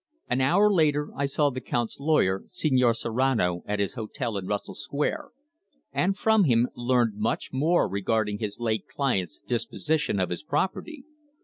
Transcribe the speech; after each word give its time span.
An 0.27 0.41
hour 0.41 0.73
later 0.73 1.11
I 1.15 1.27
saw 1.27 1.51
the 1.51 1.61
Count's 1.61 1.99
lawyer, 1.99 2.41
Señor 2.47 2.95
Serrano, 2.95 3.61
at 3.67 3.77
his 3.77 3.93
hotel 3.93 4.35
in 4.35 4.47
Russell 4.47 4.73
Square, 4.73 5.25
and 5.91 6.17
from 6.17 6.45
him 6.45 6.69
learned 6.75 7.17
much 7.19 7.53
more 7.53 7.87
regarding 7.87 8.39
his 8.39 8.59
late 8.59 8.87
client's 8.87 9.41
disposition 9.41 10.19
of 10.19 10.31
his 10.31 10.41
property. 10.41 11.03